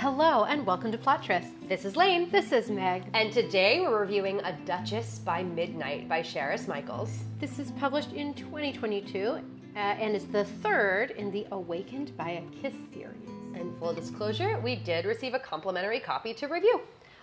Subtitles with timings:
[0.00, 1.48] Hello and welcome to Plot Tryst.
[1.68, 3.02] This is Lane, This is Meg.
[3.12, 7.10] and today we're reviewing A Duchess by Midnight by Charis Michaels.
[7.38, 12.62] This is published in 2022 uh, and is the third in the Awakened by a
[12.62, 13.28] Kiss series.
[13.54, 16.80] And full disclosure, we did receive a complimentary copy to review.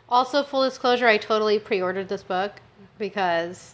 [0.08, 2.52] Also, full disclosure, I totally pre ordered this book
[3.00, 3.74] because,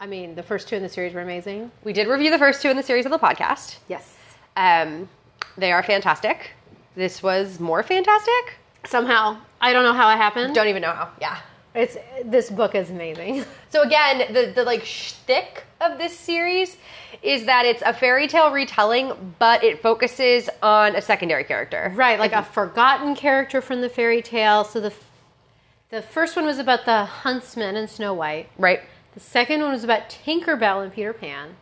[0.00, 1.70] I mean, the first two in the series were amazing.
[1.84, 3.76] We did review the first two in the series of the podcast.
[3.86, 4.16] Yes.
[4.56, 5.08] Um,
[5.56, 6.54] they are fantastic.
[6.98, 8.56] This was more fantastic.
[8.84, 10.52] Somehow, I don't know how it happened.
[10.52, 11.08] Don't even know how.
[11.20, 11.38] Yeah.
[11.72, 13.44] It's this book is amazing.
[13.70, 16.78] So again, the the like shtick of this series
[17.22, 21.92] is that it's a fairy tale retelling, but it focuses on a secondary character.
[21.94, 24.64] Right, like a forgotten character from the fairy tale.
[24.64, 24.92] So the
[25.90, 28.48] the first one was about the huntsman and Snow White.
[28.58, 28.80] Right.
[29.14, 31.54] The second one was about Tinkerbell and Peter Pan.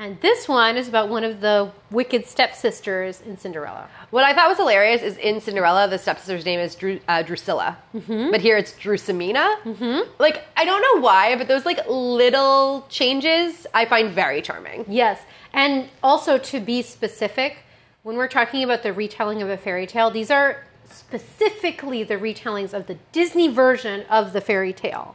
[0.00, 3.86] And this one is about one of the wicked stepsisters in Cinderella.
[4.08, 7.76] What I thought was hilarious is in Cinderella, the stepsister's name is Dru- uh, Drusilla,
[7.92, 9.60] but here it's Drusimina.
[9.62, 10.10] Mm-hmm.
[10.18, 14.86] Like I don't know why, but those like little changes I find very charming.
[14.88, 15.20] Yes.
[15.52, 17.58] And also to be specific,
[18.02, 22.72] when we're talking about the retelling of a fairy tale, these are specifically the retellings
[22.72, 25.14] of the Disney version of the fairy tale.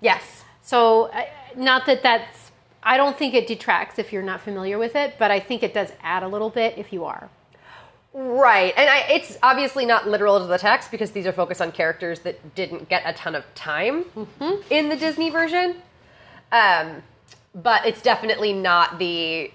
[0.00, 0.44] Yes.
[0.62, 2.51] So, uh, not that that's,
[2.82, 5.72] I don't think it detracts if you're not familiar with it, but I think it
[5.72, 7.30] does add a little bit if you are.
[8.14, 11.72] Right, and I, it's obviously not literal to the text because these are focused on
[11.72, 14.04] characters that didn't get a ton of time
[14.68, 15.76] in the Disney version.
[16.50, 17.02] Um,
[17.54, 19.50] but it's definitely not the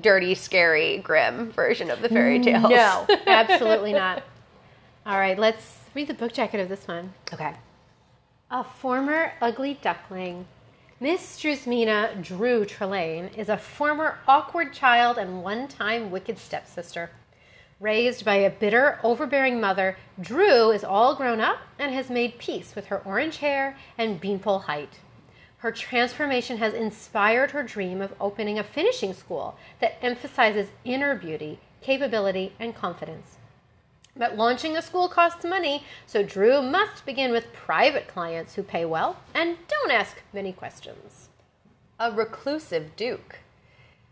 [0.00, 2.70] dirty, scary, grim version of the fairy tales.
[2.70, 4.22] No, absolutely not.
[5.06, 7.12] All right, let's read the book jacket of this one.
[7.32, 7.54] okay.
[8.50, 10.46] A former ugly duckling,
[11.00, 17.10] Miss Drusimina Drew Trelane is a former awkward child and one time wicked stepsister.
[17.78, 22.74] Raised by a bitter, overbearing mother, Drew is all grown up and has made peace
[22.74, 24.98] with her orange hair and beanpole height.
[25.58, 31.60] Her transformation has inspired her dream of opening a finishing school that emphasizes inner beauty,
[31.80, 33.37] capability, and confidence.
[34.18, 38.84] But launching a school costs money, so Drew must begin with private clients who pay
[38.84, 41.28] well and don't ask many questions.
[42.00, 43.38] A reclusive duke.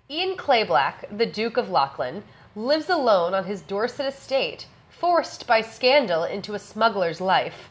[0.09, 2.22] Ian Clayblack, the Duke of Lachlan,
[2.55, 7.69] lives alone on his Dorset estate, forced by scandal into a smuggler's life.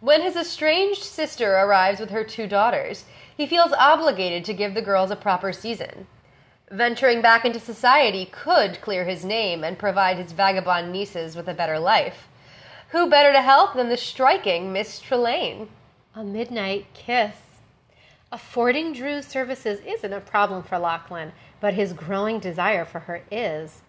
[0.00, 3.04] When his estranged sister arrives with her two daughters,
[3.36, 6.06] he feels obligated to give the girls a proper season.
[6.70, 11.54] Venturing back into society could clear his name and provide his vagabond nieces with a
[11.54, 12.26] better life.
[12.88, 15.68] Who better to help than the striking Miss Trelane?
[16.16, 17.36] A midnight kiss.
[18.32, 23.82] Affording Drew services isn't a problem for Lachlan, but his growing desire for her is.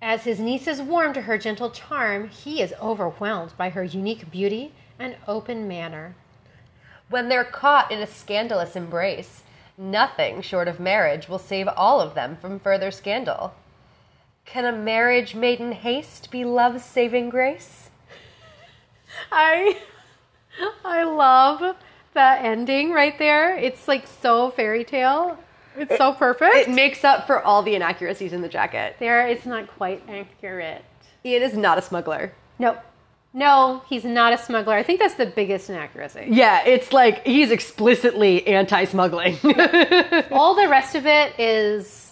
[0.00, 4.72] As his nieces warm to her gentle charm, he is overwhelmed by her unique beauty
[5.00, 6.14] and open manner.
[7.10, 9.42] When they're caught in a scandalous embrace,
[9.78, 13.54] nothing short of marriage will save all of them from further scandal.
[14.44, 17.90] Can a marriage made in haste be love's saving grace?
[19.30, 19.78] I
[20.84, 21.76] I love
[22.14, 23.56] the ending right there.
[23.56, 25.38] It's like so fairy tale.
[25.76, 26.56] It's so perfect.
[26.56, 28.96] It makes up for all the inaccuracies in the jacket.
[28.98, 30.84] there it's not quite accurate.
[31.24, 32.32] Ian is not a smuggler.
[32.58, 32.78] No.
[33.38, 34.74] No, he's not a smuggler.
[34.74, 36.26] I think that's the biggest inaccuracy.
[36.28, 39.38] Yeah, it's like he's explicitly anti smuggling.
[40.32, 42.08] All the rest of it is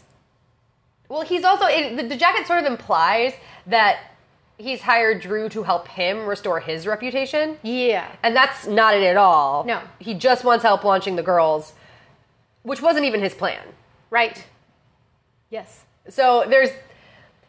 [1.08, 3.32] well, he's also, it, the, the jacket sort of implies
[3.66, 3.98] that
[4.58, 7.58] he's hired Drew to help him restore his reputation.
[7.62, 8.10] yeah.
[8.22, 9.64] And that's not it at all.
[9.64, 9.80] No.
[9.98, 11.72] He just wants help launching the girls,
[12.62, 13.62] which wasn't even his plan.
[14.10, 14.44] Right.
[15.50, 15.84] Yes.
[16.08, 16.70] So there's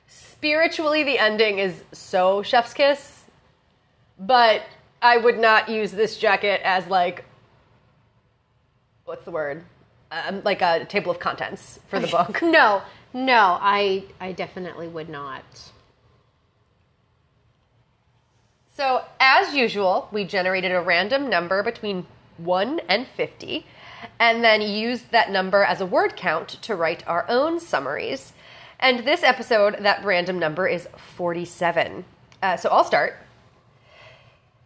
[0.07, 3.16] spiritually the ending is so chef's kiss,
[4.19, 4.63] but
[5.01, 7.25] I would not use this jacket as like
[9.05, 9.63] what's the word?
[10.11, 12.41] Um, like a table of contents for the book.
[12.41, 12.81] No.
[13.13, 15.43] No, I I definitely would not.
[18.75, 22.05] So, as usual, we generated a random number between
[22.37, 23.65] 1 and 50,
[24.19, 28.33] and then used that number as a word count to write our own summaries.
[28.79, 32.05] And this episode, that random number is 47.
[32.43, 33.15] Uh, so, I'll start.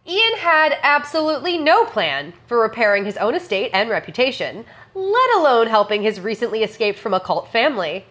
[0.06, 4.64] Ian had absolutely no plan for repairing his own estate and reputation,
[4.94, 8.04] let alone helping his recently escaped from a cult family.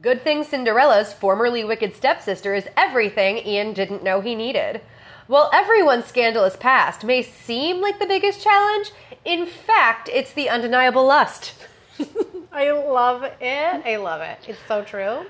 [0.00, 4.82] Good thing Cinderella's formerly wicked stepsister is everything Ian didn't know he needed.
[5.26, 8.92] While everyone's scandalous past may seem like the biggest challenge,
[9.24, 11.54] in fact, it's the undeniable lust.
[12.52, 13.36] I love it.
[13.42, 14.38] I love it.
[14.46, 15.26] It's so true.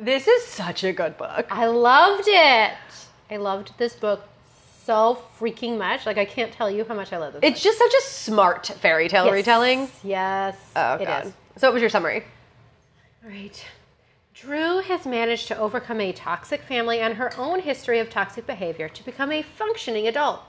[0.00, 1.46] This is such a good book.
[1.50, 2.72] I loved it.
[3.30, 4.28] I loved this book
[4.84, 6.06] so freaking much.
[6.06, 7.40] Like I can't tell you how much I love this.
[7.42, 9.34] It's just such a smart fairy tale book.
[9.34, 9.88] retelling.
[10.04, 10.56] Yes.
[10.76, 11.26] Oh it god.
[11.26, 11.32] is.
[11.56, 12.24] So what was your summary?
[13.24, 13.64] All right.
[14.34, 18.88] Drew has managed to overcome a toxic family and her own history of toxic behavior
[18.88, 20.40] to become a functioning adult.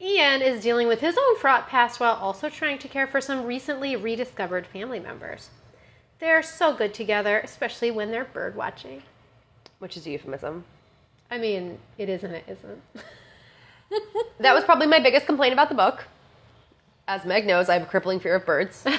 [0.00, 3.44] Ian is dealing with his own fraught past while also trying to care for some
[3.44, 5.50] recently rediscovered family members.
[6.20, 9.02] They're so good together, especially when they're bird watching.
[9.78, 10.64] Which is a euphemism.
[11.30, 12.82] I mean, it is and it isn't.
[14.38, 16.04] That was probably my biggest complaint about the book.
[17.06, 18.84] As Meg knows, I have a crippling fear of birds.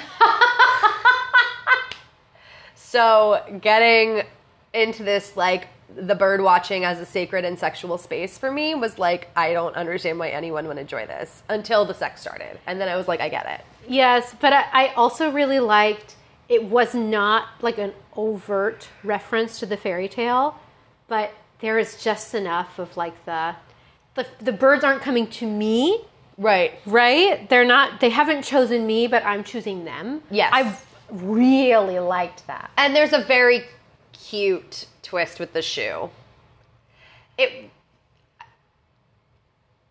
[2.75, 4.23] so getting
[4.73, 8.99] into this like the bird watching as a sacred and sexual space for me was
[8.99, 12.87] like I don't understand why anyone would enjoy this until the sex started, and then
[12.87, 13.61] I was like I get it.
[13.87, 16.15] Yes, but I, I also really liked
[16.51, 20.59] it was not like an overt reference to the fairy tale,
[21.07, 21.31] but
[21.61, 23.55] there is just enough of like the
[24.15, 26.01] the, the birds aren't coming to me,
[26.37, 26.73] Right.
[26.85, 27.49] right?
[27.49, 30.21] They're not they haven't chosen me, but I'm choosing them.
[30.29, 30.49] Yes.
[30.53, 30.77] I
[31.09, 32.69] really liked that.
[32.77, 33.63] And there's a very
[34.11, 36.09] cute twist with the shoe.
[37.37, 37.69] It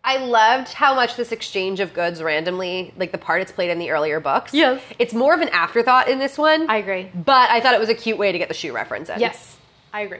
[0.03, 3.77] I loved how much this exchange of goods randomly, like the part it's played in
[3.77, 4.53] the earlier books.
[4.53, 4.81] Yes.
[4.97, 6.69] It's more of an afterthought in this one.
[6.69, 7.11] I agree.
[7.13, 9.19] But I thought it was a cute way to get the shoe reference in.
[9.19, 9.57] Yes,
[9.93, 10.19] I agree.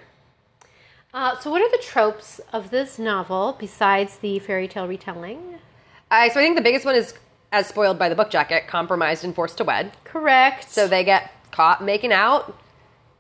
[1.13, 5.59] Uh, so, what are the tropes of this novel besides the fairy tale retelling?
[6.09, 7.13] I, so I think the biggest one is
[7.51, 9.91] as spoiled by the book jacket, compromised and forced to wed.
[10.03, 10.69] Correct.
[10.69, 12.57] So they get caught making out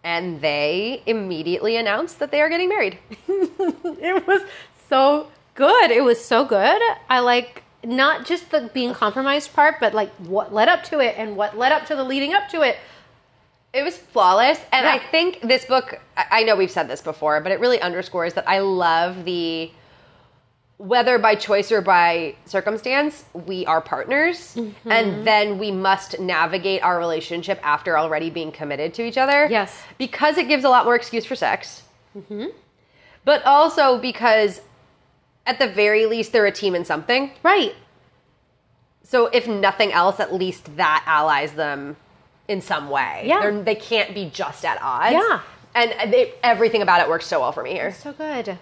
[0.03, 2.97] and they immediately announce that they are getting married.
[3.27, 4.41] it was
[4.89, 5.91] so good.
[5.91, 6.81] It was so good.
[7.09, 11.15] I like not just the being compromised part, but like what led up to it
[11.17, 12.77] and what led up to the leading up to it.
[13.73, 14.59] It was flawless.
[14.71, 18.33] And I think this book, I know we've said this before, but it really underscores
[18.33, 19.71] that I love the
[20.77, 24.55] whether by choice or by circumstance, we are partners.
[24.55, 24.91] Mm-hmm.
[24.91, 29.47] And then we must navigate our relationship after already being committed to each other.
[29.49, 29.79] Yes.
[29.99, 31.83] Because it gives a lot more excuse for sex.
[33.23, 34.61] But also because
[35.51, 37.31] at the very least, they're a team in something.
[37.43, 37.75] Right.
[39.03, 41.97] So if nothing else, at least that allies them
[42.47, 43.23] in some way.
[43.25, 43.41] Yeah.
[43.41, 45.13] They're, they can't be just at odds.
[45.13, 45.41] Yeah.
[45.75, 47.93] And they, everything about it works so well for me here.
[47.93, 48.57] So good.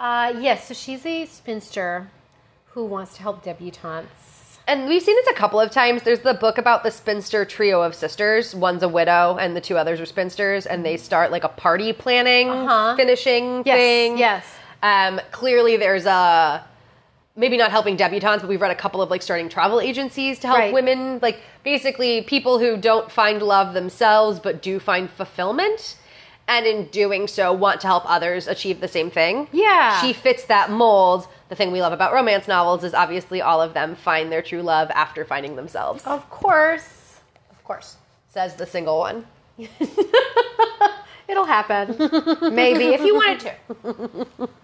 [0.00, 2.10] Uh, yes, so she's a spinster
[2.70, 4.31] who wants to help debutantes.
[4.68, 6.02] And we've seen this a couple of times.
[6.02, 8.54] There's the book about the spinster trio of sisters.
[8.54, 11.92] One's a widow, and the two others are spinsters, and they start like a party
[11.92, 12.94] planning, Uh-huh.
[12.96, 14.18] finishing Yes, thing.
[14.18, 14.46] yes.
[14.82, 16.64] Um, clearly, there's a
[17.34, 20.46] maybe not helping debutantes, but we've read a couple of like starting travel agencies to
[20.46, 20.72] help Right.
[20.72, 25.96] women, like basically people who don't find love themselves but do find fulfillment.
[26.48, 29.48] And in doing so, want to help others achieve the same thing.
[29.52, 30.00] Yeah.
[30.00, 31.28] She fits that mold.
[31.48, 34.62] The thing we love about romance novels is obviously all of them find their true
[34.62, 36.04] love after finding themselves.
[36.04, 37.20] Of course.
[37.50, 37.96] Of course.
[38.28, 39.26] Says the single one.
[41.28, 41.96] It'll happen.
[42.54, 43.52] Maybe if you wanted
[43.84, 44.26] to.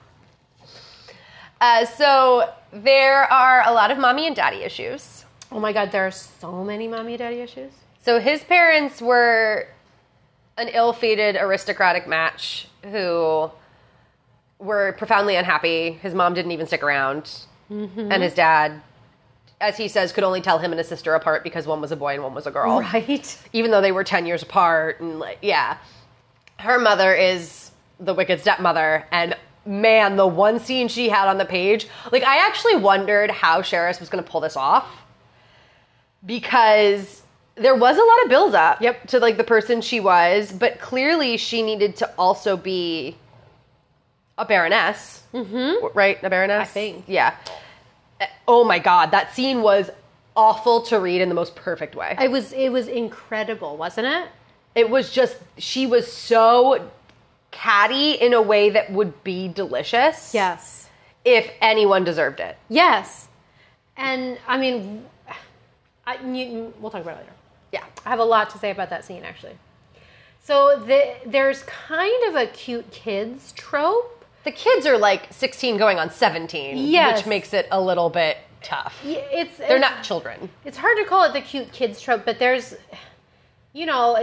[1.61, 5.25] Uh, so there are a lot of mommy and daddy issues.
[5.51, 7.73] Oh my god, there are so many mommy and daddy issues.
[8.01, 9.67] So his parents were
[10.59, 13.51] an ill-fated aristocratic match who
[14.59, 15.93] were profoundly unhappy.
[15.93, 17.25] His mom didn't even stick around,
[17.71, 18.13] mm-hmm.
[18.13, 18.83] and his dad,
[19.61, 21.97] as he says, could only tell him and his sister apart because one was a
[21.97, 22.81] boy and one was a girl.
[22.81, 23.39] Right?
[23.53, 25.79] even though they were 10 years apart and like yeah
[26.59, 31.45] her mother is the wicked stepmother and man the one scene she had on the
[31.45, 34.87] page like i actually wondered how Charis was going to pull this off
[36.25, 37.23] because
[37.61, 39.07] there was a lot of build up Yep.
[39.09, 43.17] to like the person she was but clearly she needed to also be
[44.37, 45.87] a baroness mm-hmm.
[45.97, 47.05] right a baroness I think.
[47.07, 47.35] yeah
[48.47, 49.91] oh my god that scene was
[50.37, 54.29] awful to read in the most perfect way It was it was incredible, wasn't it?
[54.75, 56.89] it was just she was so
[57.51, 60.33] catty in a way that would be delicious.
[60.35, 60.89] Yes.
[61.25, 62.57] If anyone deserved it.
[62.69, 63.27] Yes.
[63.97, 65.05] And I mean,
[66.07, 67.33] I, you, we'll talk about it later.
[67.73, 67.85] Yeah.
[68.05, 69.57] I have a lot to say about that scene actually.
[70.43, 74.25] So the, there's kind of a cute kids trope.
[74.45, 77.19] The kids are like 16 going on 17, Yes.
[77.19, 78.99] which makes it a little bit tough.
[79.05, 80.49] Yeah, It's They're it's- not children.
[80.65, 82.75] It's hard to call it the cute kids trope, but there's,
[83.75, 84.15] you know,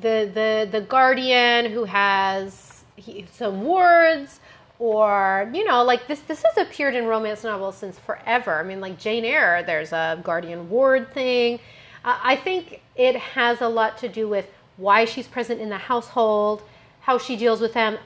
[0.00, 4.40] the the the guardian who has he, some wards,
[4.78, 6.20] or you know, like this.
[6.20, 8.58] This has appeared in romance novels since forever.
[8.58, 11.60] I mean, like Jane Eyre, there's a guardian ward thing.
[12.04, 15.78] Uh, I think it has a lot to do with why she's present in the
[15.78, 16.62] household,
[17.00, 17.98] how she deals with them,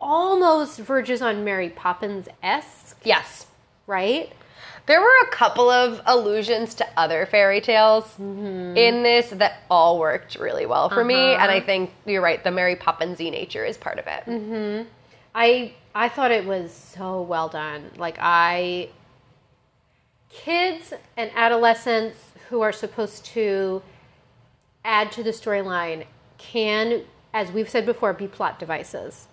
[0.00, 3.46] almost verges on Mary Poppins esque, Yes.
[3.86, 4.32] right?
[4.86, 8.76] There were a couple of allusions to other fairy tales Mm-hmm.
[8.76, 11.42] in this that all worked really well for me, Uh-huh.
[11.42, 12.42] and I think you're right.
[12.42, 14.24] The Mary Poppinsy nature is part of it.
[14.26, 14.88] Mm-hmm.
[15.34, 17.90] I I thought it was so well done.
[17.96, 18.88] Like I
[20.30, 23.82] kids and adolescents who are supposed to
[24.84, 26.06] add to the storyline
[26.38, 27.02] can
[27.34, 29.28] as we've said before be plot devices.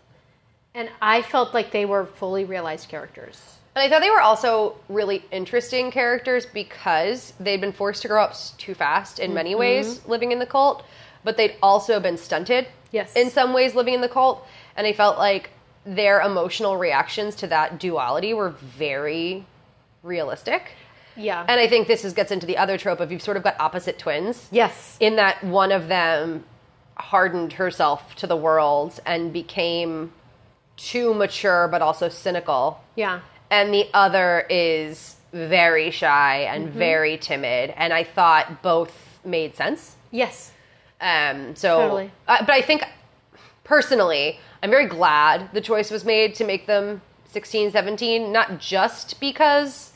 [0.74, 3.58] And I felt like they were fully realized characters.
[3.76, 8.24] And I thought they were also really interesting characters because they'd been forced to grow
[8.24, 9.60] up too fast in many mm-hmm.
[9.60, 10.86] ways living in the cult,
[11.24, 13.16] but they'd also been stunted Yes.
[13.16, 14.48] in some ways living in the cult.
[14.76, 15.52] And I felt like
[15.86, 19.46] their emotional reactions to that duality were very
[20.04, 20.72] realistic.
[21.20, 21.46] Yeah.
[21.48, 23.60] And I think this is, gets into the other trope of you've sort of got
[23.60, 24.48] opposite twins.
[24.52, 24.98] yes.
[25.00, 26.44] In that one of them
[26.98, 30.12] hardened herself to the world and became
[30.76, 33.20] too mature but also cynical yeah.
[33.50, 36.78] and the other is very shy and Mm-hmm.
[36.80, 38.94] very timid and i thought both
[39.26, 40.52] made sense Yes.
[41.02, 42.12] um, so Totally.
[42.28, 42.84] uh, but i think
[43.64, 49.20] personally i'm very glad the choice was made to make them 16 17 not just
[49.20, 49.89] because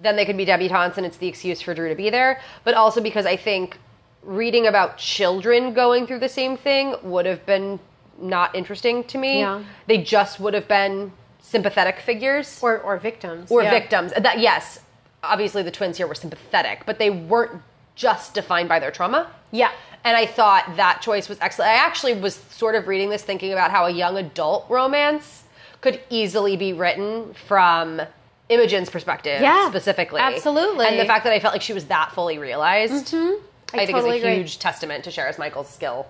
[0.00, 2.74] then they could be debutantes and it's the excuse for drew to be there but
[2.74, 3.78] also because i think
[4.22, 7.78] reading about children going through the same thing would have been
[8.20, 9.62] not interesting to me Yeah.
[9.86, 13.50] they just would have been sympathetic figures Or or victims.
[13.50, 13.70] or yeah.
[13.70, 14.12] victims.
[14.16, 14.80] That yes,
[15.22, 17.60] obviously the twins here were sympathetic, but they weren't
[17.96, 19.30] just defined by their trauma.
[19.50, 19.70] Yeah.
[20.04, 21.70] And I thought that choice was excellent.
[21.72, 25.42] I actually was sort of reading this thinking about how a young adult romance
[25.80, 28.02] could easily be written from
[28.50, 30.20] Imogen's perspective Yeah, specifically.
[30.20, 30.86] absolutely.
[30.86, 32.92] And the fact that I felt like she was that fully realized,
[33.72, 34.36] I, think totally is a agree.
[34.38, 36.06] huge testament to Charis Michaels' skill.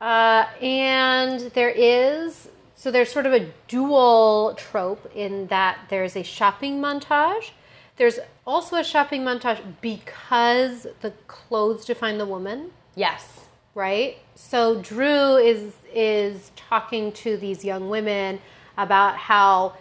[0.00, 6.22] Uh, and there is so there's sort of a dual trope in that there's a
[6.22, 7.50] shopping montage.
[7.96, 13.46] There's also a shopping montage because the clothes define the woman, Yes.
[13.74, 14.18] right?
[14.34, 18.40] So Drew is is talking to these young women
[18.76, 19.74] about how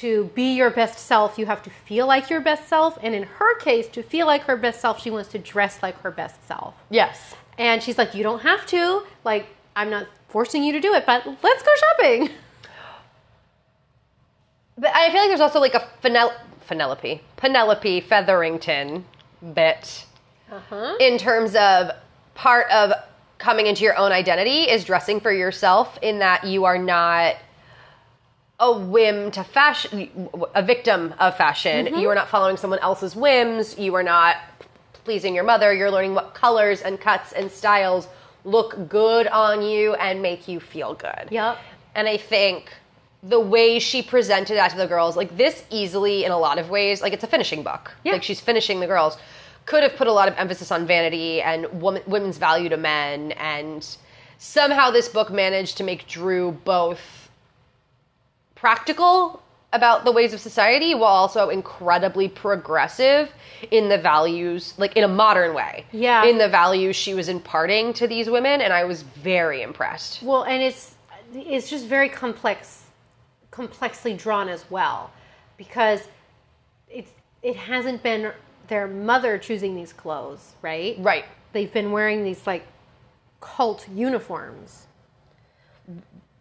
[0.00, 3.24] to be your best self, you have to feel like your best self, and in
[3.24, 6.46] her case, to feel like her best self, she wants to dress like her best
[6.46, 6.74] self.
[6.90, 7.34] Yes.
[7.58, 9.02] And she's like, You don't have to.
[9.24, 9.46] Like,
[9.76, 12.30] I'm not forcing you to do it, but let's go shopping.
[14.78, 16.32] But I feel like there's also like a Fenel-
[16.66, 19.04] Penelope, Penelope Featherington
[19.54, 20.06] bit
[20.50, 20.96] Uh-huh.
[21.00, 21.90] in terms of
[22.34, 22.92] part of
[23.38, 27.34] coming into your own identity is dressing for yourself in that you are not
[28.62, 31.86] a whim to fashion, a victim of fashion.
[31.86, 31.98] Mm-hmm.
[31.98, 33.76] You are not following someone else's whims.
[33.76, 34.36] You are not
[35.04, 35.74] pleasing your mother.
[35.74, 38.06] You're learning what colors and cuts and styles
[38.44, 41.28] look good on you and make you feel good.
[41.30, 41.58] Yep.
[41.96, 42.72] And I think
[43.24, 46.70] the way she presented that to the girls, like this easily in a lot of
[46.70, 47.92] ways, like it's a finishing book.
[48.04, 48.12] Yeah.
[48.12, 49.18] Like she's finishing the girls.
[49.66, 53.32] Could have put a lot of emphasis on vanity and woman, women's value to men.
[53.32, 53.84] And
[54.38, 57.21] somehow this book managed to make Drew both
[58.62, 59.42] practical
[59.72, 63.28] about the ways of society while also incredibly progressive
[63.72, 65.84] in the values, like in a modern way.
[65.90, 66.24] Yeah.
[66.24, 68.60] In the values she was imparting to these women.
[68.60, 70.22] And I was very impressed.
[70.22, 70.94] Well, and it's
[71.34, 72.84] it's just very complex,
[73.50, 75.10] complexly drawn as well,
[75.56, 76.00] because
[76.88, 77.10] it's
[77.42, 78.30] it hasn't been
[78.68, 80.94] their mother choosing these clothes, right?
[81.00, 81.24] Right.
[81.52, 82.64] They've been wearing these like
[83.40, 84.86] cult uniforms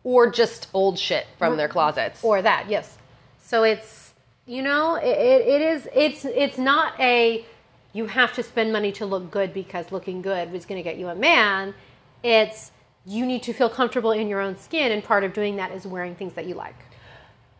[0.04, 2.24] or just old shit from their closets.
[2.24, 2.98] or that, yes.
[3.42, 4.14] So it's
[4.46, 7.46] you know it, it, is it's it's not a
[7.94, 10.98] you have to spend money to look good because looking good was going to get
[10.98, 11.74] you a man.
[12.24, 12.72] It's
[13.06, 15.86] you need to feel comfortable in your own skin, and part of doing that is
[15.86, 16.76] wearing things that you like.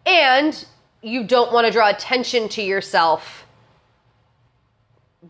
[0.06, 0.66] and
[1.04, 3.46] you don't want to draw attention to yourself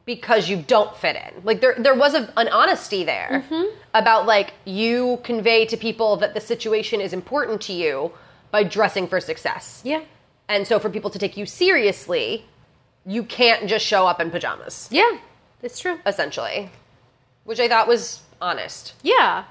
[0.05, 1.43] because you don't fit in.
[1.43, 3.75] Like there there was a, an honesty there mm-hmm.
[3.93, 8.11] about like you convey to people that the situation is important to you
[8.51, 9.81] by dressing for success.
[9.83, 10.01] Yeah.
[10.47, 12.45] And so for people to take you seriously,
[13.05, 15.17] you can't just show up in pajamas, Yeah,
[15.61, 15.99] it's true.
[16.05, 16.69] essentially.
[17.45, 18.93] Which I thought was honest.
[19.01, 19.45] Yeah.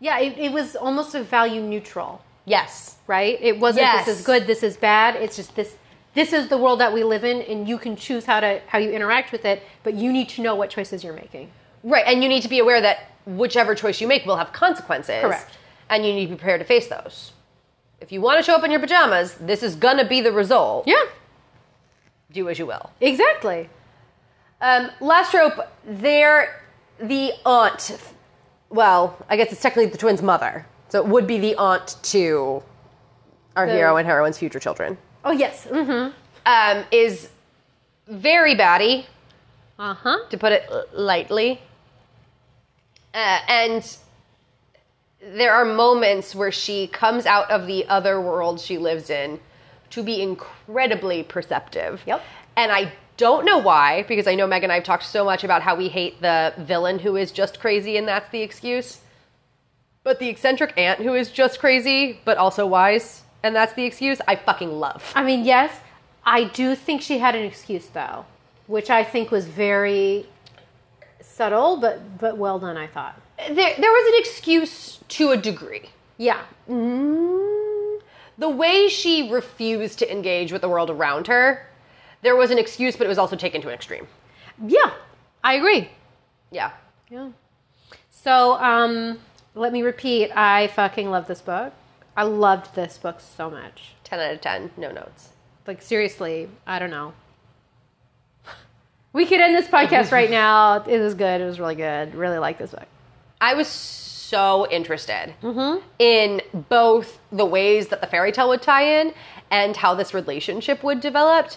[0.00, 2.96] Yeah, it, it was almost a value neutral, Yes.
[3.06, 3.36] right?
[3.40, 4.06] It wasn't Yes.
[4.06, 5.16] this is good, this is bad.
[5.16, 5.76] It's just this
[6.18, 8.78] this is the world that we live in and you can choose how to how
[8.78, 11.50] you interact with it, but you need to know what choices you're making.
[11.84, 15.20] Right, and you need to be aware that whichever choice you make will have consequences.
[15.22, 15.56] Correct.
[15.88, 17.32] And you need to be prepared to face those.
[18.00, 20.88] If you want to show up in your pajamas, this is gonna be the result.
[20.88, 21.04] Yeah.
[22.32, 22.90] Do as you will.
[23.00, 23.70] Exactly.
[24.60, 26.62] Um, last trope, there,
[27.00, 27.96] the aunt
[28.70, 30.66] well, I guess it's technically the twins' mother.
[30.88, 32.62] So it would be the aunt to
[33.56, 34.98] our The- hero and heroine's future children.
[35.28, 35.66] Oh yes.
[35.66, 36.10] Mm-hmm.
[36.46, 37.28] Um, is
[38.06, 39.06] very batty,
[39.78, 40.18] Uh huh.
[40.30, 41.60] to put it lightly.
[43.12, 43.96] Uh, and
[45.20, 49.38] there are moments where she comes out of the other world she lives in
[49.90, 52.00] to be incredibly perceptive.
[52.06, 52.22] Yep.
[52.56, 55.44] And I don't know why, because I know Meg and I have talked so much
[55.44, 59.00] about how we hate the villain who is just crazy and that's the excuse.
[60.04, 64.20] But the eccentric aunt who is just crazy but also wise and that's the excuse,
[64.26, 65.12] I fucking love.
[65.14, 65.80] I mean, yes,
[66.24, 68.24] I do think she had an excuse though,
[68.66, 70.26] which I think was very
[71.20, 72.76] subtle, but but well done.
[72.76, 73.20] I thought.
[73.38, 75.90] There, there was an excuse to a degree.
[76.18, 76.42] Yeah.
[76.66, 81.66] the way she refused to engage with the world around her,
[82.22, 84.08] there was an excuse, but it was also taken to an extreme.
[84.66, 84.92] Yeah.
[85.44, 85.88] I agree.
[86.50, 86.72] Yeah.
[87.08, 87.30] Yeah.
[88.10, 89.20] So, um,
[89.54, 90.32] let me repeat.
[90.34, 91.72] I fucking love this book.
[92.18, 93.94] I loved this book so much.
[94.02, 95.28] 10 out of 10, no notes.
[95.68, 97.12] Like seriously, I don't know.
[99.12, 100.82] We could end this podcast right now.
[100.82, 101.40] It was good.
[101.40, 102.16] It was really good.
[102.16, 102.88] Really like this book.
[103.40, 105.80] I was so interested mm-hmm.
[106.00, 109.14] in both the ways that the fairy tale would tie in
[109.52, 111.52] and how this relationship would develop.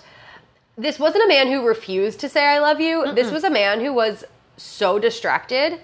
[0.78, 3.12] This wasn't a man who refused to say I love you.
[3.16, 4.26] This was a man who was
[4.58, 5.82] so distracted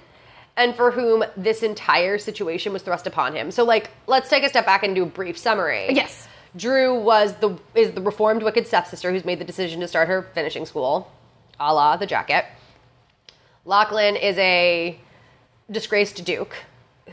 [0.58, 3.52] and for whom this entire situation was thrust upon him.
[3.52, 5.88] So like, let's take a step back and do a brief summary.
[5.92, 6.28] Yes.
[6.56, 10.24] Drew was the is the reformed wicked stepsister who's made the decision to start her
[10.34, 11.12] finishing school,
[11.60, 12.46] a la the jacket.
[13.64, 15.00] Lachlan is a
[15.70, 16.56] disgraced duke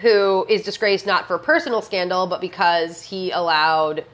[0.00, 4.04] who is disgraced not for personal scandal, but because he allowed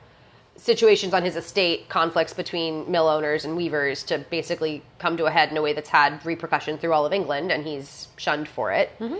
[0.60, 5.30] situations on his estate, conflicts between mill owners and weavers, to basically come to a
[5.30, 8.70] head in a way that's had repercussion through all of England, and he's shunned for
[8.70, 8.90] it.
[9.00, 9.16] Mm-hmm.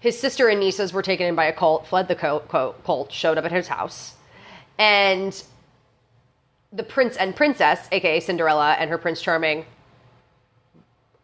[0.00, 3.38] His sister and nieces were taken in by a cult, fled the cult, cult, showed
[3.38, 4.14] up at his house,
[4.78, 5.42] and
[6.72, 9.64] the prince and princess, aka Cinderella, and her Prince Charming,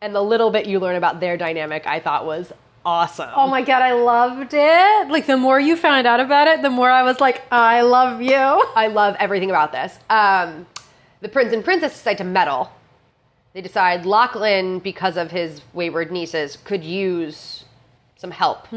[0.01, 2.53] and the little bit you learn about their dynamic, I thought was
[2.85, 3.31] awesome.
[3.35, 5.09] Oh my god, I loved it.
[5.09, 8.23] Like the more you found out about it, the more I was like, I love
[8.23, 8.37] you.
[8.37, 9.99] I love everything about this.
[10.09, 10.67] Um,
[11.21, 12.71] the prince and princess decide to meddle.
[13.53, 17.65] They decide Lachlan, because of his wayward nieces, could use
[18.17, 18.69] some help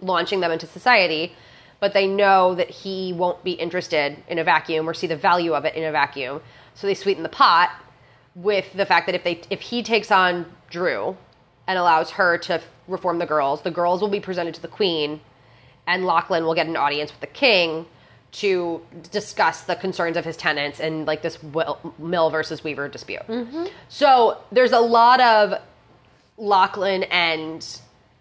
[0.00, 1.34] launching them into society,
[1.80, 5.54] but they know that he won't be interested in a vacuum or see the value
[5.54, 6.40] of it in a vacuum.
[6.74, 7.70] So they sweeten the pot
[8.34, 11.16] with the fact that if they if he takes on Drew
[11.66, 15.20] and allows her to reform the girls, the girls will be presented to the queen,
[15.86, 17.86] and Lachlan will get an audience with the king
[18.32, 23.20] to discuss the concerns of his tenants and like this will, mill versus weaver dispute.
[23.28, 23.66] Mm-hmm.
[23.88, 25.60] So there's a lot of
[26.38, 27.66] Lachlan and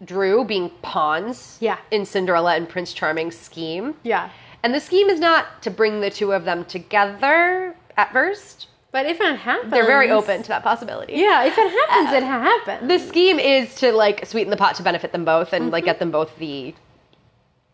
[0.04, 1.78] Drew being pawns Yeah.
[1.92, 3.96] in Cinderella and Prince Charming's scheme.
[4.04, 4.30] Yeah.
[4.64, 8.68] And the scheme is not to bring the two of them together at first.
[8.92, 11.14] But if it happens, They're very open to that possibility.
[11.14, 12.88] Yeah, if it happens, it uh, happens.
[12.90, 15.90] The scheme is to like sweeten the pot to benefit them both and like mm-hmm.
[15.90, 16.76] get them both the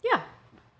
[0.03, 0.21] yeah,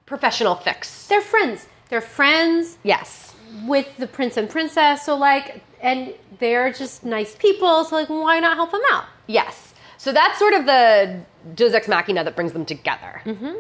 [0.06, 1.08] professional fix.
[1.08, 1.68] they're friends.
[1.90, 3.34] They're friends Yes.
[3.66, 5.06] with the prince and princess.
[5.06, 7.84] So like, and they're just nice people.
[7.86, 9.06] So like, why not help them out?
[9.26, 9.74] Yes.
[9.98, 11.22] So that's sort of the
[11.56, 13.22] Deus Ex Machina that brings them together.
[13.26, 13.54] Mm-hmm.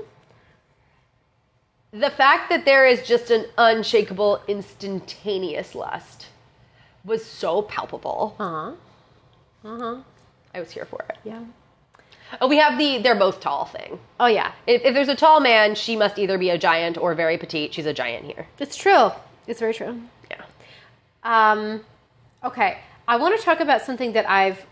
[1.99, 6.26] The fact that there is just an unshakable, instantaneous lust
[7.07, 8.35] was so palpable.
[8.39, 8.71] Uh huh.
[9.65, 9.97] Uh huh.
[10.53, 11.17] I was here for it.
[11.23, 11.43] Yeah.
[12.41, 13.99] Oh, we have the they're both tall thing.
[14.19, 17.15] Oh yeah, If, if there's a tall man, she must either be a giant or
[17.15, 17.73] very petite.
[17.73, 18.47] She's a giant here.
[18.59, 19.11] it's true.
[19.47, 20.01] It's very true.
[20.29, 20.43] Yeah.
[21.23, 21.85] Um,
[22.43, 24.65] okay, I want to talk about something that I've,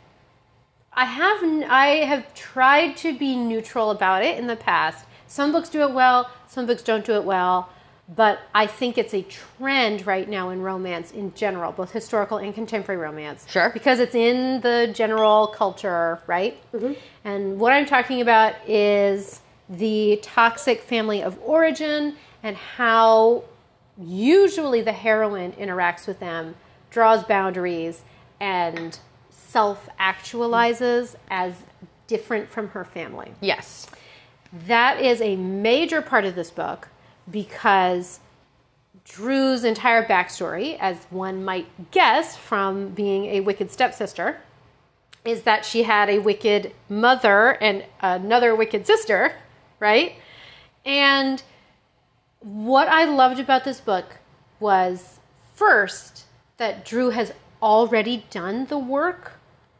[0.91, 5.05] I have, I have tried to be neutral about it in the past.
[5.27, 7.69] Some books do it well, some books don't do it well,
[8.13, 12.53] but I think it's a trend right now in romance in general, both historical and
[12.53, 13.45] contemporary romance.
[13.49, 13.71] Sure.
[13.71, 16.57] Because it's in the general culture, right?
[16.71, 16.93] Mm-hmm.
[17.23, 23.43] And what I'm talking about is the toxic family of origin and how
[23.99, 26.55] usually the heroine interacts with them,
[26.91, 28.03] draws boundaries,
[28.39, 31.55] and self actualizes as
[32.05, 33.31] different from her family.
[33.41, 33.87] Yes.
[34.67, 36.89] That is a major part of this book
[37.29, 38.19] because
[39.03, 44.41] Drew's entire backstory, as one might guess from being a wicked stepsister,
[45.23, 49.33] is that she had a wicked mother and another wicked sister,
[49.79, 50.15] right?
[50.85, 51.41] And
[52.39, 54.17] what I loved about this book
[54.59, 55.19] was
[55.55, 56.25] first
[56.57, 59.33] that Drew has already done the work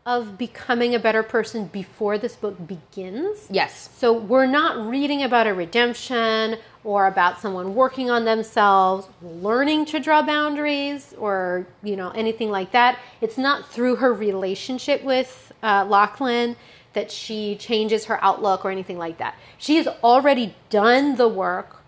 [0.06, 3.48] of becoming a better person before this book begins.
[3.50, 3.90] Yes.
[3.98, 10.00] So we're not reading about a redemption or about someone working on themselves, learning to
[10.00, 13.00] draw boundaries or, you know, anything like that.
[13.22, 16.56] It's not through her relationship with uh, Lachlan
[16.94, 19.36] that she changes her outlook or anything like that.
[19.58, 21.82] She has already done the work.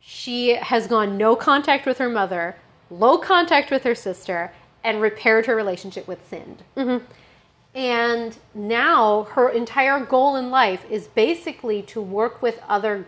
[0.00, 2.56] She has gone no contact with her mother,
[2.90, 6.62] low contact with her sister, and repaired her relationship with Sind.
[7.74, 13.06] And now her entire goal in life is basically to work with other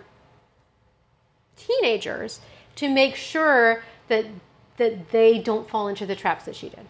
[1.66, 2.40] teenagers
[2.76, 4.26] to make sure that
[4.80, 6.86] that they don't fall into the traps that she did.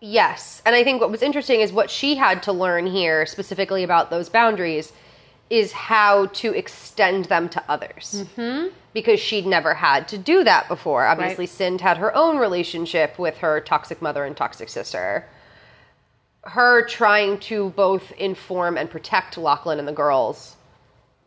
[0.00, 0.60] Yes.
[0.66, 4.10] And I think what was interesting is what she had to learn here, specifically about
[4.10, 4.92] those boundaries,
[5.50, 8.24] is how to extend them to others.
[8.36, 8.68] Mm-hmm.
[8.92, 11.06] Because she'd never had to do that before.
[11.06, 11.48] Obviously, Right.
[11.48, 15.26] Sind had her own relationship with her toxic mother and toxic sister.
[16.42, 20.56] Her trying to both inform and protect Lachlan and the girls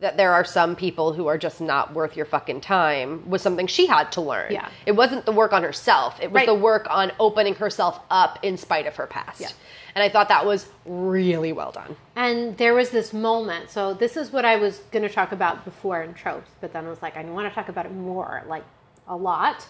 [0.04, 3.66] that there are some people who are just not worth your fucking time was something
[3.66, 4.52] she had to learn.
[4.52, 4.68] Yeah.
[4.84, 6.20] It wasn't the work on herself.
[6.20, 6.46] It was Right.
[6.46, 9.40] the work on opening herself up in spite of her past.
[9.40, 9.48] Yeah.
[9.94, 11.96] And I thought that was really well done.
[12.16, 13.70] And there was this moment.
[13.70, 16.84] So this is what I was going to talk about before in tropes, but then
[16.84, 18.64] I was like, I want to talk about it more, like
[19.08, 19.66] a lot.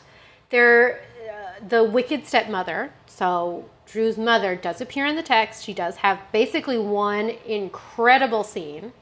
[0.50, 2.92] There, uh, the wicked stepmother.
[3.06, 5.62] So Drew's mother does appear in the text.
[5.64, 8.92] She does have basically one incredible scene,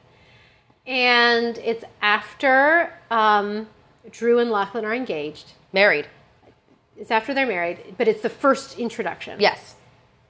[0.85, 3.67] and it's after um,
[4.11, 5.53] Drew and Lachlan are engaged.
[5.71, 6.07] Married.
[6.97, 9.39] It's after they're married, but it's the first introduction.
[9.39, 9.75] Yes.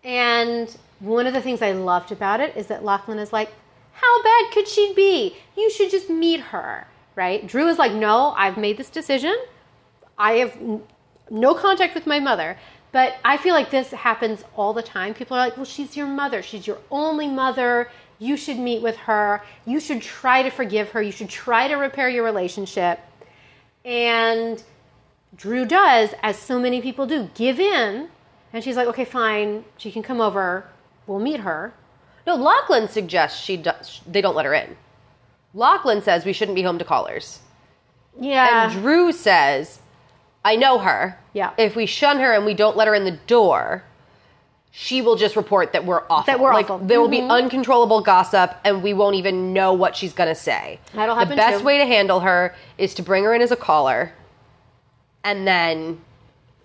[0.03, 3.49] And one of the things I loved about it is that Lachlan is like,
[3.93, 5.35] How bad could she be?
[5.57, 7.45] You should just meet her, right?
[7.45, 9.35] Drew is like, No, I've made this decision.
[10.17, 10.83] I have n-
[11.29, 12.57] no contact with my mother.
[12.91, 15.13] But I feel like this happens all the time.
[15.15, 16.41] People are like, Well, she's your mother.
[16.41, 17.89] She's your only mother.
[18.19, 19.41] You should meet with her.
[19.65, 21.02] You should try to forgive her.
[21.02, 22.99] You should try to repair your relationship.
[23.84, 24.63] And
[25.36, 28.10] Drew does, as so many people do, give in.
[28.54, 29.65] And she's like, okay, fine.
[29.78, 30.65] She can come over.
[31.08, 31.73] We'll meet her.
[32.26, 34.78] No, Lachlan suggests she does, they don't let her in.
[35.54, 37.39] Lachlan says we shouldn't be home to callers.
[38.19, 38.71] Yeah.
[38.71, 39.80] And Drew says,
[40.45, 41.19] I know her.
[41.34, 41.54] Yeah.
[41.58, 43.84] If we shun her and we don't let her in the door,
[44.75, 46.23] she will just report that we're awful.
[46.25, 46.88] That we're like, awful.
[46.88, 47.29] There will be Mhm.
[47.29, 50.79] uncontrollable gossip and we won't even know what she's going to say.
[50.95, 51.29] That'll happen.
[51.29, 51.63] The best too.
[51.63, 54.13] way to handle her is to bring her in as a caller
[55.23, 56.01] and then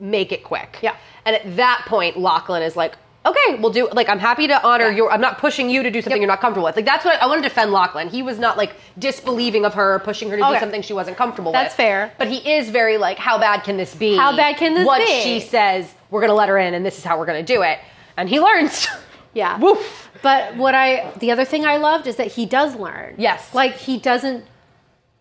[0.01, 0.79] make it quick.
[0.81, 0.94] Yeah.
[1.27, 2.94] And at that point, Lachlan is like,
[3.27, 4.97] okay, we'll do, like, I'm happy to honor Yeah.
[4.97, 6.21] your, I'm not pushing you to do something Yep.
[6.23, 6.77] you're not comfortable with.
[6.77, 8.09] Like, that's what I, I want to defend Lachlan.
[8.09, 11.53] He was not, like, disbelieving of her, pushing her to do something she wasn't comfortable
[11.53, 11.77] That's with.
[11.77, 12.12] That's fair.
[12.16, 14.16] But he is very, like, how bad can this be?
[14.16, 15.21] How bad can this Once be?
[15.21, 17.55] she says, we're going to let her in and this is how we're going to
[17.55, 17.79] do it.
[18.19, 18.87] And he learns.
[19.35, 19.59] Yeah.
[19.59, 20.11] Woof.
[20.23, 23.15] But what I, the other thing I loved is that he does learn.
[23.19, 23.55] Yes.
[23.55, 24.45] Like he doesn't,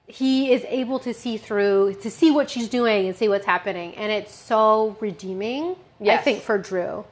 [0.07, 3.93] he is able to see through, to see what she's doing and see what's happening.
[3.95, 6.21] And it's so redeeming, yes.
[6.21, 7.05] I think, for Drew.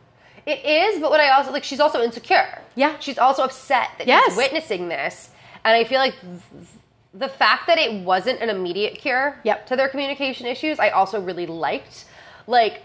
[0.48, 2.60] It is, but what I also like, she's also insecure.
[2.76, 2.98] Yeah.
[3.00, 4.28] she's also upset that Yes.
[4.30, 5.30] he's witnessing this,
[5.66, 6.16] and I feel like
[7.14, 9.68] the fact that it wasn't an immediate cure Yep.
[9.68, 12.06] to their communication issues, I also really liked.
[12.48, 12.84] Like,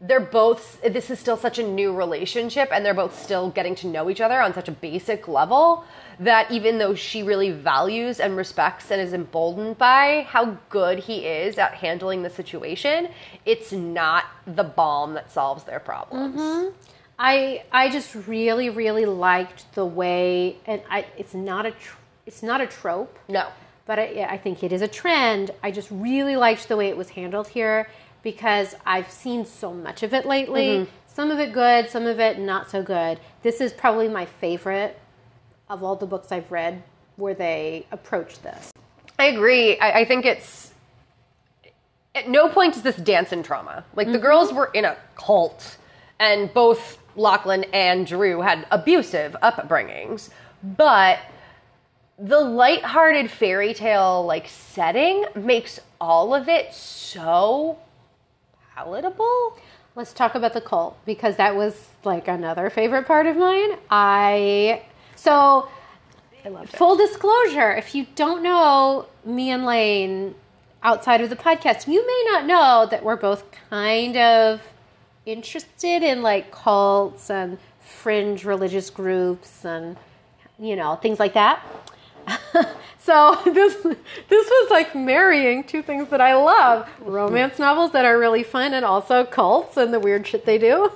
[0.00, 0.80] they're both.
[0.82, 4.20] This is still such a new relationship, and they're both still getting to know each
[4.20, 5.84] other on such a basic level.
[6.20, 11.26] That even though she really values and respects and is emboldened by how good he
[11.26, 13.08] is at handling the situation,
[13.44, 16.40] it's not the balm that solves their problems.
[16.40, 16.76] Mm-hmm.
[17.18, 22.42] I I just really really liked the way, and I it's not a tr- it's
[22.42, 23.48] not a trope, No.
[23.86, 25.52] but I, I think it is a trend.
[25.62, 27.88] I just really liked the way it was handled here
[28.26, 30.66] because I've seen so much of it lately.
[30.66, 30.90] Mm-hmm.
[31.06, 33.20] Some of it good, some of it not so good.
[33.44, 34.98] This is probably my favorite
[35.70, 36.82] of all the books I've read
[37.14, 38.72] where they approach this.
[39.16, 39.78] I agree.
[39.78, 40.72] I, I think it's
[42.16, 43.84] at no point is this dance in trauma.
[43.94, 44.22] Like the mm-hmm.
[44.22, 45.76] girls were in a cult,
[46.18, 50.30] and both Lachlan and Drew had abusive upbringings,
[50.64, 51.20] but
[52.18, 57.78] the lighthearted fairy tale like setting makes all of it so
[58.76, 59.56] palatable.
[59.94, 63.78] Let's talk about the cult because that was like another favorite part of mine.
[63.90, 64.82] I
[65.14, 65.68] so
[66.44, 66.76] I loved it.
[66.76, 70.34] full disclosure, if you don't know me and Lane
[70.82, 74.60] outside of the podcast, you may not know that we're both kind of
[75.24, 79.96] interested in like cults and fringe religious groups and
[80.58, 81.64] you know things like that.
[82.98, 88.18] so this this was like marrying two things that I love: romance novels that are
[88.18, 90.92] really fun, and also cults and the weird shit they do.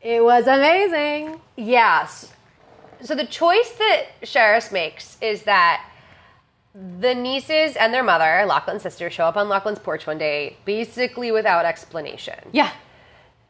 [0.00, 1.40] It was amazing.
[1.56, 2.32] Yes.
[3.02, 5.84] So the choice that Charis makes is that
[7.00, 11.32] the nieces and their mother, Lachlan's sister, show up on Lachlan's porch one day, basically
[11.32, 12.38] without explanation.
[12.52, 12.72] Yeah.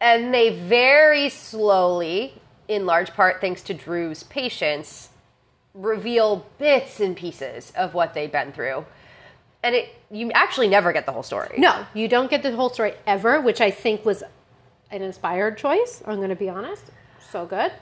[0.01, 5.08] And they very slowly, in large part thanks to Drew's patience,
[5.79, 8.85] reveal bits and pieces of what they've been through.
[9.62, 11.57] And it you actually never get the whole story.
[11.59, 14.23] No, you don't get the whole story ever, which I think was
[14.91, 16.03] an inspired choice.
[16.07, 16.85] I'm going to be honest.
[17.31, 17.73] So good.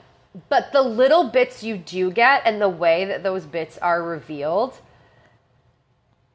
[0.49, 4.77] But the little bits you do get and the way that those bits are revealed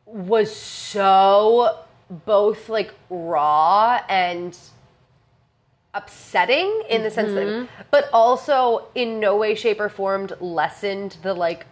[0.06, 1.78] was so
[2.10, 4.56] both like raw and
[5.94, 7.82] upsetting in the sense that mm-hmm.
[7.90, 11.66] but also in no way shape or form lessened the like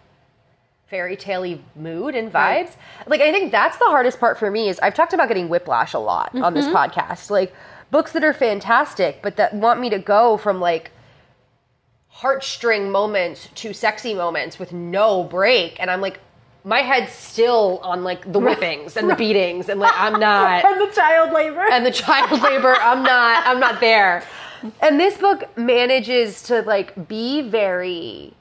[0.87, 2.33] fairy tale mood and vibes.
[2.33, 2.77] Right.
[3.07, 5.93] Like I think that's the hardest part for me is I've talked about getting whiplash
[5.93, 6.75] a lot on this mm-hmm.
[6.75, 7.29] podcast.
[7.31, 7.53] Like
[7.89, 10.91] books that are fantastic but that want me to go from like
[12.17, 16.19] heartstring moments to sexy moments with no break and I'm like
[16.63, 20.79] my head's still on like the whippings and the beatings and like I'm not And
[20.81, 21.65] the child labor.
[21.71, 24.23] and the child labor i'm not i'm not there
[24.81, 28.33] and this book manages to like be very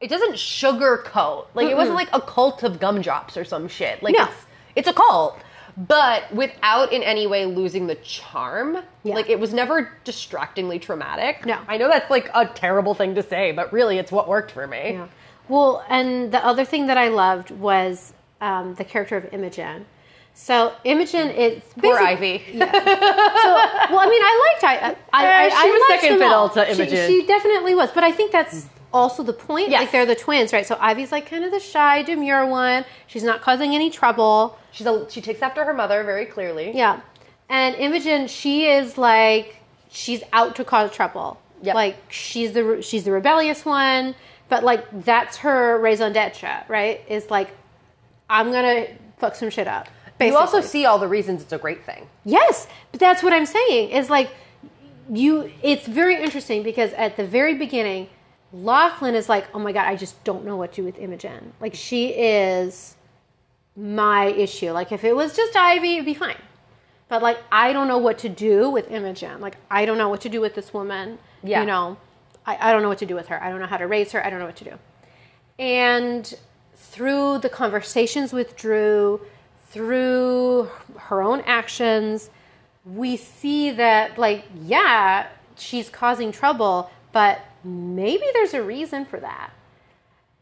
[0.00, 4.14] it doesn't sugarcoat like it wasn't like a cult of gumdrops or some shit like
[4.16, 4.24] No.
[4.24, 4.34] it's
[4.76, 5.38] it's a cult
[5.76, 9.14] but without in any way losing the charm Yeah.
[9.14, 11.58] like it was never distractingly traumatic No.
[11.66, 14.66] i know that's like a terrible thing to say but really it's what worked for
[14.66, 15.06] me Yeah.
[15.52, 19.84] Well, and the other thing that I loved was um, the character of Imogen.
[20.34, 24.74] So Imogen is poor ivy So, well, I mean, I liked I.
[24.80, 26.48] I, I, Eh, she I was second fiddle all.
[26.50, 27.08] to She- Imogen.
[27.10, 29.68] She, definitely was, but I think that's also the point.
[29.68, 29.82] Yes.
[29.82, 30.64] Like they're the twins, right?
[30.66, 32.84] So Ivy's like kind of the shy, demure one.
[33.06, 34.58] She's not causing any trouble.
[34.72, 37.00] she's a, she takes after her mother very clearly Yeah,
[37.50, 39.56] and Imogen, she is like
[39.90, 41.38] she's out to cause trouble.
[41.62, 41.74] Yep.
[41.74, 44.14] Like she's the she's the rebellious one,
[44.52, 47.00] but like that's her raison d'etre, right?
[47.08, 47.48] Is like
[48.28, 48.86] I'm gonna
[49.16, 49.88] fuck some shit up.
[50.20, 53.46] you also see all the reasons it's a great thing Yes, but that's what I'm
[53.46, 53.92] saying.
[53.92, 54.28] Is like
[55.10, 55.50] you.
[55.62, 58.10] It's very interesting because at the very beginning,
[58.52, 61.54] Lachlan is like, "Oh my god, I just don't know what to do with Imogen.
[61.58, 62.94] Like she is
[63.74, 64.70] my issue.
[64.72, 66.42] Like if it was just Ivy, it'd be fine.
[67.08, 69.40] But like I don't know what to do with Imogen.
[69.40, 71.18] Like I don't know what to do with this woman.
[71.42, 71.60] Yeah.
[71.60, 71.96] You know,
[72.46, 73.42] I, I don't know what to do with her.
[73.42, 74.24] I don't know how to raise her.
[74.24, 74.78] I don't know what to do.
[75.58, 76.34] And
[76.74, 79.20] through the conversations with Drew,
[79.70, 82.30] through her own actions,
[82.84, 89.50] we see that, like, yeah, she's causing trouble, but maybe there's a reason for that.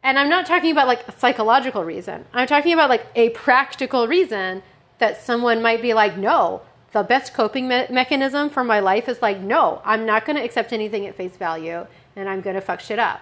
[0.02, 2.24] And I'm not talking about like a psychological reason.
[2.32, 4.62] I'm talking about like a practical reason
[4.98, 9.22] that someone might be like, no, the best coping me- mechanism for my life is
[9.22, 12.60] like, no, I'm not going to accept anything at face value and I'm going to
[12.62, 13.20] fuck shit up.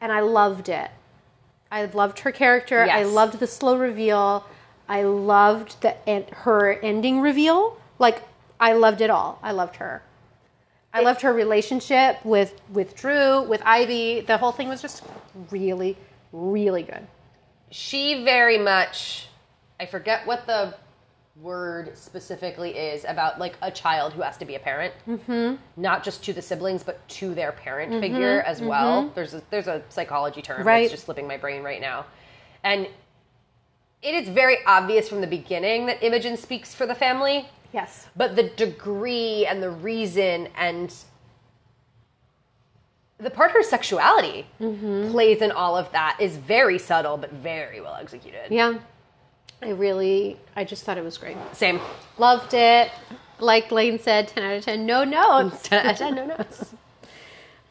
[0.00, 0.90] And I loved it.
[1.70, 2.82] I loved her character.
[2.82, 4.46] I loved the slow reveal.
[4.88, 5.96] I loved the
[6.32, 7.78] her ending reveal.
[7.98, 8.22] Like
[8.60, 9.38] I loved it all.
[9.42, 10.02] I loved her.
[10.94, 14.22] I loved her relationship with with Drew, with Ivy.
[14.22, 15.04] The whole thing was just
[15.50, 15.96] really,
[16.32, 17.06] really good.
[17.70, 19.28] she very much
[19.78, 20.74] i forget what the
[21.40, 25.54] word specifically is about like a child who has to be a parent mm-hmm.
[25.76, 28.00] not just to the siblings but to their parent mm-hmm.
[28.00, 29.14] figure as well mm-hmm.
[29.14, 30.82] there's a, there's a psychology term Right.
[30.82, 32.06] that's just slipping my brain right now
[32.64, 32.88] and
[34.02, 38.08] it is very obvious from the beginning that imogen speaks for the family Yes.
[38.16, 40.92] but the degree and the reason and
[43.18, 45.10] the part her sexuality mm-hmm.
[45.10, 48.46] plays in all of that is very subtle but very well executed.
[48.50, 48.78] Yeah.
[49.60, 51.36] I really, I just thought it was great.
[51.52, 51.80] Same.
[52.16, 52.90] Loved it.
[53.40, 55.62] Like Lane said, 10 out of 10, no notes.
[55.68, 56.74] 10 out of 10, no notes.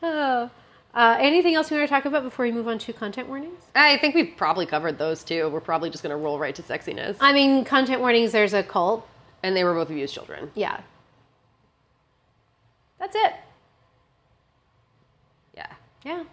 [0.04, 0.50] Oh.
[0.94, 3.64] Uh, anything else you want to talk about before we move on to content warnings?
[3.76, 5.48] I think we've probably covered those too.
[5.50, 7.18] We're probably just going to roll right to sexiness.
[7.20, 9.08] I mean, content warnings, there's a cult.
[9.44, 10.52] And they were both abused children.
[10.56, 10.82] Yeah.
[13.00, 13.34] That's it.
[15.56, 15.72] Yeah.
[16.04, 16.24] Yeah.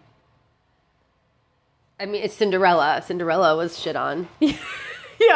[2.01, 3.03] I mean, it's Cinderella.
[3.07, 4.29] Cinderella was shit on.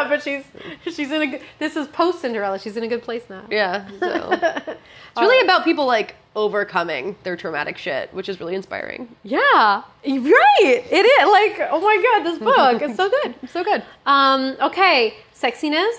[0.07, 0.45] but she's
[0.85, 2.59] she's in a good, this is post Cinderella.
[2.59, 3.45] She's in a good place now.
[3.51, 3.89] Yeah.
[5.15, 9.09] So it's really about people like overcoming their traumatic shit, which is really inspiring.
[9.25, 9.83] Yeah, right.
[10.05, 13.35] It is like, oh my god, this book is so good.
[13.49, 13.83] So good.
[14.07, 15.93] Um, okay, sexiness.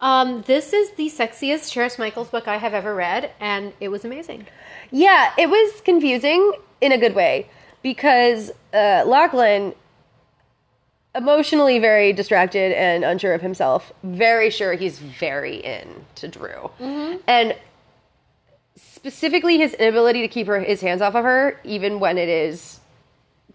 [0.00, 4.04] Um, this is the sexiest Charis Michaels book I have ever read, and it was
[4.04, 4.46] amazing.
[4.90, 7.48] Yeah, it was confusing in a good way
[7.82, 9.74] because uh, Lachlan,
[11.14, 16.70] emotionally very distracted and unsure of himself, very sure he's very in to Drew,
[17.26, 17.56] and
[18.76, 22.80] specifically his inability to keep her his hands off of her, even when it is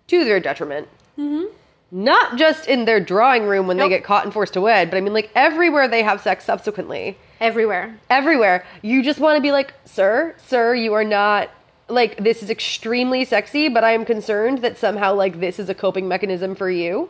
[0.08, 0.88] to their detriment.
[1.18, 1.46] Mm-hmm.
[1.92, 3.90] Not just in their drawing room when Nope.
[3.90, 6.44] they get caught and forced to wed, but I mean, like everywhere they have sex
[6.44, 7.18] subsequently.
[7.40, 7.98] Everywhere.
[8.10, 8.66] Everywhere.
[8.82, 11.50] You just want to be like, sir, sir, you are not.
[11.88, 15.76] Like, this is extremely sexy, but I am concerned that somehow, like, this is a
[15.76, 17.10] coping mechanism for you.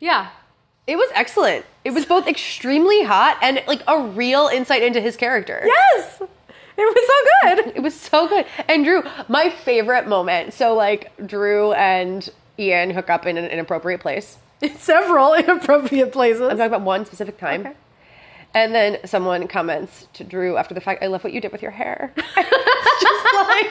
[0.00, 0.30] Yeah.
[0.86, 1.64] It was excellent.
[1.84, 5.62] It was both extremely hot and, like, a real insight into his character.
[5.64, 6.20] Yes.
[6.80, 7.72] It was so good.
[7.76, 8.46] It was so good.
[8.68, 10.54] And Drew, my favorite moment.
[10.54, 14.38] So like Drew and Ian hook up in an inappropriate place.
[14.60, 16.42] In several inappropriate places.
[16.42, 17.62] I'm talking about one specific time.
[17.62, 17.74] Okay.
[18.52, 21.62] And then someone comments to Drew after the fact, I love what you did with
[21.62, 22.12] your hair.
[22.16, 23.70] just like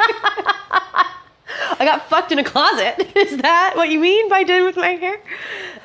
[1.80, 3.12] I got fucked in a closet.
[3.16, 5.16] Is that what you mean by did with my hair?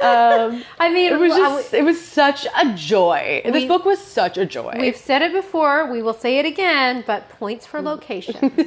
[0.01, 3.43] Um, I mean, it was I w- just it was such a joy.
[3.45, 4.77] We- this book was such a joy.
[4.79, 8.37] We've said it before, we will say it again, but points for location.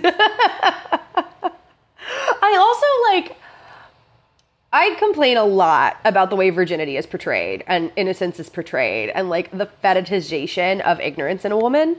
[2.41, 3.38] I also like
[4.73, 9.29] I complain a lot about the way virginity is portrayed and innocence is portrayed and
[9.29, 11.97] like the fetishization of ignorance in a woman.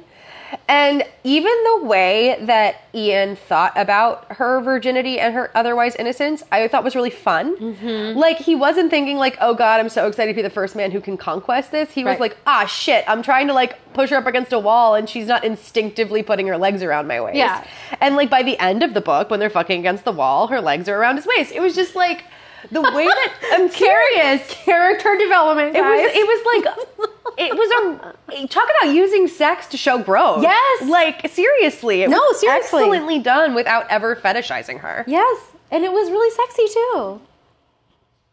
[0.68, 6.68] And even the way that Ian thought about her virginity and her otherwise innocence, I
[6.68, 8.14] thought was really fun.
[8.16, 10.90] Like he wasn't thinking like, "Oh God, I'm so excited to be the first man
[10.90, 14.16] who can conquest this." He was like, "Ah, shit, I'm trying to like push her
[14.16, 17.64] up against a wall, and she's not instinctively putting her legs around my waist." Yeah.
[18.00, 20.61] And like by the end of the book, when they're fucking against the wall, her
[20.61, 21.52] legs are around his waist.
[21.52, 22.24] It was just like
[22.70, 24.46] the way that I'm curious.
[24.50, 26.11] Character development, It was.
[26.14, 26.64] It was
[26.98, 27.11] like.
[27.38, 30.42] It was a talk about using sex to show growth.
[30.42, 30.88] Yes.
[30.88, 32.03] like seriously.
[32.03, 32.81] It No, was seriously.
[32.83, 35.05] excellently done without ever fetishizing her.
[35.07, 37.20] yes, and it was really sexy too.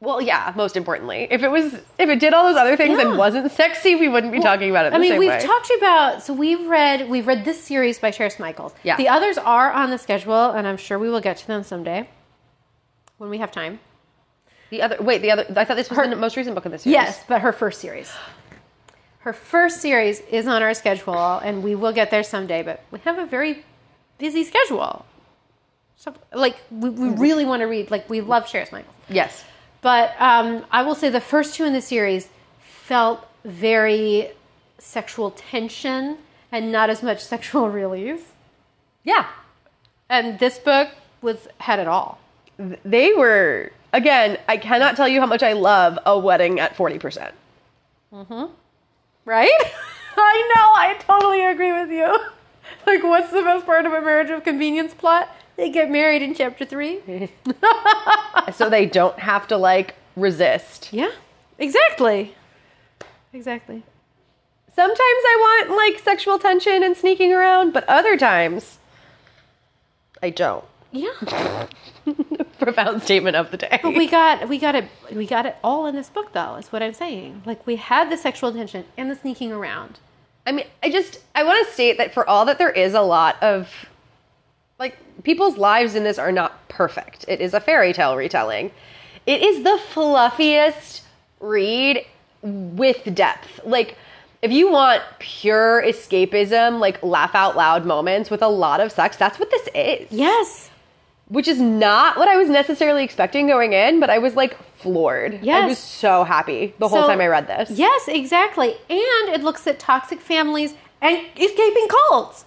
[0.01, 0.51] Well, yeah.
[0.55, 3.07] Most importantly, if it was, if it did all those other things Yeah.
[3.09, 4.93] and wasn't sexy, we wouldn't be talking about it.
[4.93, 5.39] I mean, we've way.
[5.39, 8.73] talked about so we've read we've read this series by Charis Michaels.
[8.83, 8.97] Yeah.
[8.97, 12.07] The others are on the schedule, and I'm sure we will get to them someday
[13.17, 13.79] when we have time.
[14.69, 14.97] the other.
[14.99, 15.45] Wait, the other.
[15.55, 16.93] I thought this was Her- the most recent book in this series.
[16.93, 18.11] Yes, but her first series.
[19.25, 22.61] Her first series is on our schedule, and we will get there someday.
[22.61, 23.65] But we have a very
[24.19, 25.03] busy schedule.
[25.97, 27.89] So, like, we, we really want to read.
[27.89, 28.93] Like, we love Charis Michaels.
[29.09, 29.43] Yes.
[29.81, 34.29] But um, I will say the first two in the series felt very
[34.77, 36.19] sexual tension
[36.51, 38.21] and not as much sexual release.
[39.03, 39.25] Yeah.
[40.07, 40.89] And this book
[41.23, 42.19] was had it all.
[42.59, 44.37] They were again.
[44.47, 47.33] I cannot tell you how much I love a wedding at forty percent.
[49.25, 49.51] Right?
[50.17, 50.61] I know.
[50.75, 52.17] I totally agree with you.
[52.87, 55.29] Like, what's the best part of a marriage of convenience plot?
[55.55, 56.99] They get married in chapter three.
[58.53, 60.91] so they don't have to like resist.
[60.93, 61.11] yeah,
[61.57, 62.35] exactly.
[63.33, 63.83] Exactly.
[64.75, 68.77] Sometimes I want like sexual tension and sneaking around, but other times
[70.21, 70.65] I don't.
[70.91, 71.67] Yeah.
[72.65, 73.79] Profound statement of the day.
[73.81, 76.71] But we got we got it we got it all in this book though, is
[76.71, 77.43] what I'm saying.
[77.45, 79.99] Like we had the sexual tension and the sneaking around.
[80.47, 83.01] I mean, I just I want to state that for all that there is a
[83.01, 83.69] lot of
[84.79, 87.25] like people's lives in this are not perfect.
[87.27, 88.71] It is a fairy tale retelling.
[89.25, 91.01] It is the fluffiest
[91.39, 92.05] read
[92.41, 93.61] with depth.
[93.63, 93.97] Like
[94.41, 99.17] if you want pure escapism, like laugh out loud moments with a lot of sex,
[99.17, 100.07] that's what this is.
[100.11, 100.69] Yes.
[101.27, 105.39] Which is not what I was necessarily expecting going in, but I was like floored.
[105.41, 105.63] Yes.
[105.63, 107.71] I was so happy the whole So- time I read this.
[107.71, 108.69] Yes, exactly.
[108.89, 112.45] And it looks at toxic families and escaping cults.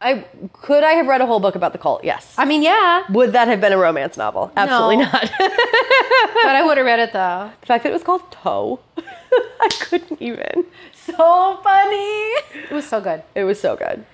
[0.00, 2.02] I could I have read a whole book about the cult?
[2.02, 2.34] Yes.
[2.36, 4.50] I mean, yeah, Would that have been a romance novel?
[4.56, 5.02] Absolutely No.
[5.04, 5.30] not.
[5.38, 7.50] but I would have read it though.
[7.60, 10.64] the fact that it was called Toe, I couldn't even.
[10.92, 12.30] So funny.
[12.68, 13.22] It was so good.
[13.36, 14.04] It was so good.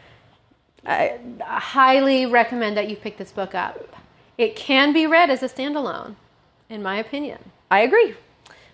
[0.87, 3.97] I highly recommend that you pick this book up.
[4.37, 6.15] It can be read as a standalone,
[6.71, 7.39] in my opinion.
[7.71, 8.15] I agree.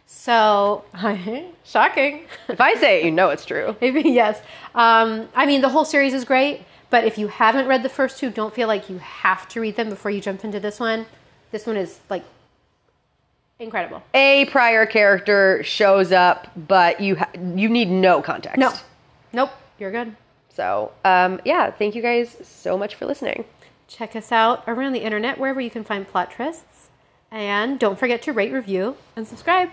[0.06, 0.84] So,
[1.64, 2.26] shocking.
[2.48, 3.74] If I say it, you know it's true.
[3.80, 4.40] Maybe yes.
[4.74, 8.18] Um, I mean, the whole series is great, but if you haven't read the first
[8.18, 11.06] two, don't feel like you have to read them before you jump into this one.
[11.50, 12.24] This one is like
[13.58, 14.02] incredible.
[14.12, 18.58] A prior character shows up, but you ha- you need no context.
[18.58, 18.72] No,
[19.32, 20.14] nope, you're good.
[20.54, 23.44] So, um, yeah, thank you guys so much for listening.
[23.88, 26.88] Check us out around the internet wherever you can find plot twists,
[27.30, 29.70] and don't forget to rate, review, and subscribe.